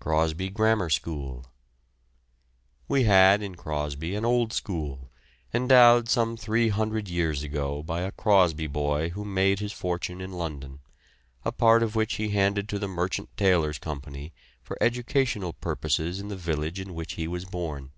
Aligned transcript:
CROSBY 0.00 0.48
GRAMMAR 0.48 0.88
SCHOOL. 0.88 1.44
We 2.88 3.02
had 3.04 3.42
in 3.42 3.56
Crosby 3.56 4.14
an 4.14 4.24
old 4.24 4.54
school, 4.54 5.10
endowed 5.52 6.08
some 6.08 6.34
three 6.38 6.70
hundred 6.70 7.10
years 7.10 7.42
ago 7.42 7.82
by 7.82 8.00
a 8.00 8.10
Crosby 8.10 8.68
boy 8.68 9.10
who 9.10 9.22
made 9.22 9.58
his 9.58 9.74
fortune 9.74 10.22
in 10.22 10.32
London, 10.32 10.78
a 11.44 11.52
part 11.52 11.82
of 11.82 11.94
which 11.94 12.14
he 12.14 12.30
handed 12.30 12.70
to 12.70 12.78
the 12.78 12.88
Merchant 12.88 13.28
Taylors' 13.36 13.76
Company 13.78 14.32
for 14.62 14.78
educational 14.80 15.52
purposes 15.52 16.20
in 16.20 16.28
the 16.28 16.36
village 16.36 16.80
in 16.80 16.94
which 16.94 17.12
he 17.20 17.28
was 17.28 17.44
born. 17.44 17.90